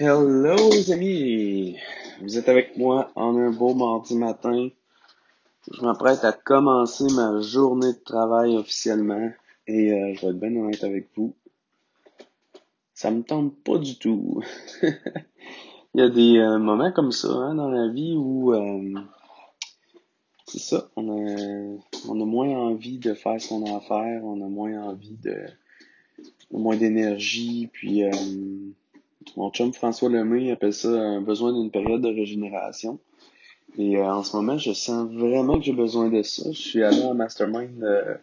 [0.00, 1.76] Hello les amis,
[2.20, 4.68] vous êtes avec moi en un beau mardi matin.
[5.72, 9.32] Je m'apprête à commencer ma journée de travail officiellement
[9.66, 11.34] et euh, je vais être bien honnête avec vous.
[12.94, 14.40] Ça me tente pas du tout.
[14.82, 19.00] Il y a des euh, moments comme ça hein, dans la vie où euh,
[20.46, 24.24] c'est ça, on a, on a moins envie de faire ce qu'on a à faire,
[24.24, 25.44] on a moins envie de,
[26.52, 28.04] moins d'énergie, puis
[29.36, 32.98] mon chum François Lemay appelle ça un besoin d'une période de régénération.
[33.76, 36.50] Et euh, en ce moment, je sens vraiment que j'ai besoin de ça.
[36.50, 37.82] Je suis allé en mastermind.
[37.82, 38.16] Euh,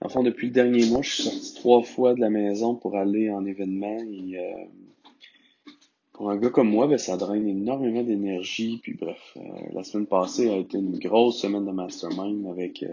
[0.00, 2.96] en fond, depuis le dernier mois, je suis sorti trois fois de la maison pour
[2.96, 3.98] aller en événement.
[3.98, 5.72] Et euh,
[6.12, 8.78] pour un gars comme moi, ben, ça draine énormément d'énergie.
[8.82, 9.36] Puis bref,
[9.74, 12.84] la semaine passée a été une grosse semaine de mastermind avec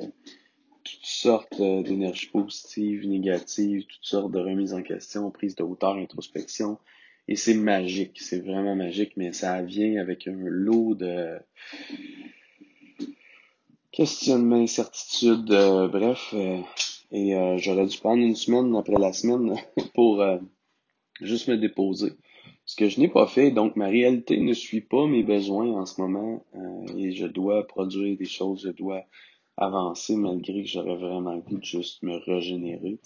[0.84, 6.78] toutes sortes d'énergie positive, négative, toutes sortes de remises en question, prise de hauteur, introspection.
[7.30, 11.38] Et c'est magique, c'est vraiment magique, mais ça vient avec un lot de
[13.92, 16.30] questionnements, incertitudes, euh, bref.
[16.33, 16.61] Euh,
[17.11, 19.55] et euh, j'aurais dû prendre une semaine après la semaine
[19.95, 20.23] pour
[21.22, 22.14] juste me déposer.
[22.66, 25.86] Ce que je n'ai pas fait, donc ma réalité ne suit pas mes besoins en
[25.86, 26.45] ce moment
[26.98, 29.03] et je dois produire des choses, je dois
[29.55, 33.00] avancer malgré que j'aurais vraiment le goût de juste me régénérer.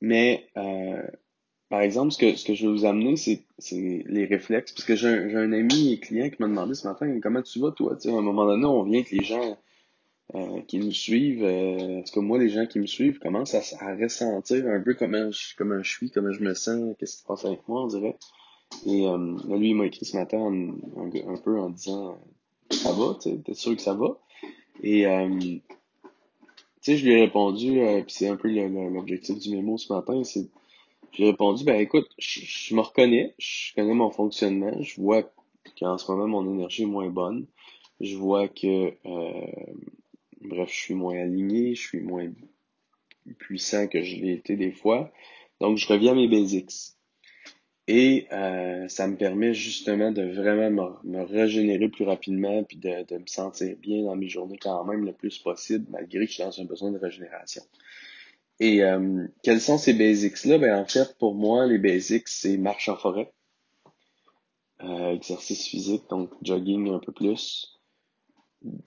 [0.00, 1.02] Mais, euh,
[1.68, 4.72] par exemple, ce que, ce que je vais vous amener, c'est, les réflexes.
[4.72, 7.58] Parce que j'ai un, un ami et client qui m'a demandé ce matin, comment tu
[7.60, 7.96] vas, toi?
[7.96, 9.58] Tu sais, à un moment donné, on vient que les gens
[10.34, 13.54] euh, qui nous suivent, euh, en tout cas, moi, les gens qui me suivent commencent
[13.54, 17.16] à, à ressentir un peu comment je, comment je suis, comment je me sens, qu'est-ce
[17.16, 18.16] qui se passe avec moi, on dirait.
[18.84, 22.18] Et euh, lui, il m'a écrit ce matin un, peu en disant,
[22.70, 24.18] ça va, t'es sûr que ça va?
[24.82, 25.28] Et euh,
[26.86, 29.92] tu sais, je lui ai répondu, euh, puis c'est un peu l'objectif du mémo ce
[29.92, 30.48] matin, c'est
[31.10, 35.24] j'ai répondu, ben écoute, je, me reconnais, je connais mon fonctionnement, je vois
[35.80, 37.46] qu'en ce moment mon énergie est moins bonne,
[37.98, 39.46] je vois que, euh,
[40.42, 42.30] bref, je suis moins aligné, je suis moins
[43.38, 45.10] puissant que je l'ai été des fois,
[45.60, 46.95] donc je reviens à mes basics.
[47.88, 53.18] Et euh, ça me permet justement de vraiment me, régénérer plus rapidement puis de, de,
[53.18, 56.42] me sentir bien dans mes journées quand même le plus possible, malgré que je suis
[56.42, 57.62] dans un besoin de régénération.
[58.58, 60.58] Et euh, quels sont ces basics-là?
[60.58, 63.32] Ben, en fait, pour moi, les basics, c'est marche en forêt,
[64.82, 67.78] euh, exercice physique, donc jogging un peu plus.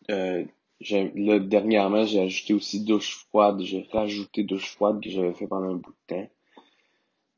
[0.10, 0.44] Euh,
[0.90, 3.62] là, dernièrement, j'ai ajouté aussi douche froide.
[3.62, 6.30] J'ai rajouté douche froide que j'avais fait pendant un bout de temps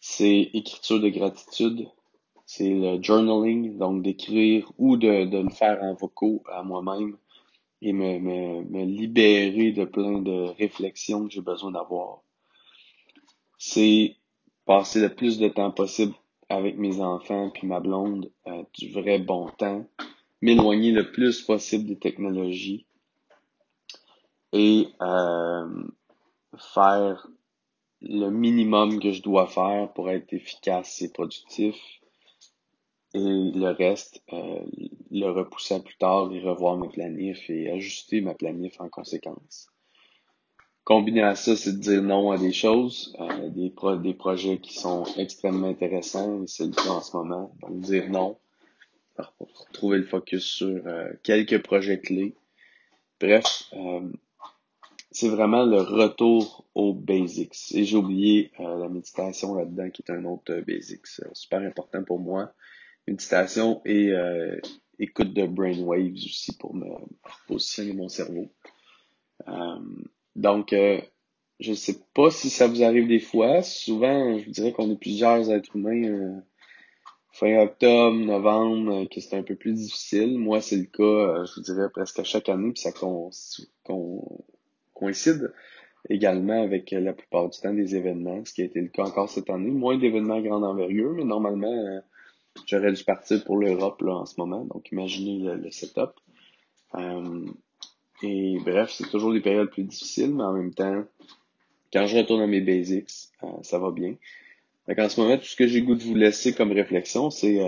[0.01, 1.87] c'est écriture de gratitude,
[2.45, 7.15] c'est le journaling, donc d'écrire ou de, de, le faire en vocaux à moi-même
[7.83, 12.23] et me, me, me, libérer de plein de réflexions que j'ai besoin d'avoir.
[13.59, 14.17] C'est
[14.65, 16.13] passer le plus de temps possible
[16.49, 19.85] avec mes enfants puis ma blonde, euh, du vrai bon temps,
[20.41, 22.87] m'éloigner le plus possible des technologies
[24.51, 25.83] et euh,
[26.57, 27.27] faire
[28.01, 31.75] le minimum que je dois faire pour être efficace et productif.
[33.13, 34.63] Et le reste, euh,
[35.11, 39.67] le repousser à plus tard et revoir mes planifs et ajuster ma planif en conséquence.
[40.83, 44.59] Combiné à ça, c'est de dire non à des choses, euh, des, pro des projets
[44.59, 47.53] qui sont extrêmement intéressants, c'est le cas en ce moment.
[47.61, 48.37] Donc dire non,
[49.37, 52.35] pour trouver le focus sur euh, quelques projets clés.
[53.19, 54.01] Bref, euh,
[55.11, 57.73] c'est vraiment le retour aux basics.
[57.73, 61.61] Et j'ai oublié euh, la méditation là-dedans, qui est un autre euh, basics euh, super
[61.61, 62.53] important pour moi.
[63.07, 64.13] Méditation et
[64.99, 66.85] écoute de brainwaves aussi pour me
[67.47, 68.47] positionner mon cerveau.
[70.35, 70.75] donc,
[71.59, 73.63] je sais pas si ça vous arrive des fois.
[73.63, 76.43] Souvent, je vous dirais qu'on est plusieurs êtres humains
[77.31, 80.37] fin octobre, novembre, que c'est un peu plus difficile.
[80.37, 83.31] Moi, c'est le cas, je vous dirais, presque à chaque année, puis ça con,
[84.93, 85.51] coïncide
[86.09, 89.29] également avec la plupart du temps des événements, ce qui a été le cas encore
[89.29, 89.71] cette année.
[89.71, 91.99] Moins d'événements à grande envergure, mais normalement, euh,
[92.65, 96.11] j'aurais dû partir pour l'Europe en ce moment, donc imaginez le, setup.
[96.95, 97.45] Euh,
[98.23, 101.03] et bref, c'est toujours des périodes plus difficiles, mais en même temps,
[101.93, 103.09] quand je retourne à mes basics,
[103.43, 104.15] euh, ça va bien.
[104.87, 107.59] Donc en ce moment, tout ce que j'ai goût de vous laisser comme réflexion, c'est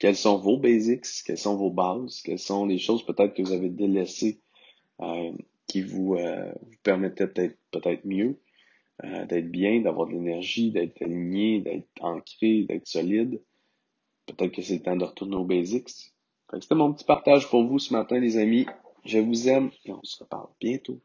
[0.00, 3.52] quels sont vos basics, quelles sont vos bases, quelles sont les choses peut-être que vous
[3.52, 4.40] avez délaissées
[5.66, 8.40] qui vous, euh, vous permettait d'être peut-être mieux,
[9.04, 13.42] euh, d'être bien, d'avoir de l'énergie, d'être aligné, d'être ancré, d'être solide.
[14.26, 15.90] Peut-être que c'est le temps de retourner aux basics.
[16.60, 18.66] C'était mon petit partage pour vous ce matin, les amis.
[19.04, 21.00] Je vous aime et on se reparle bientôt.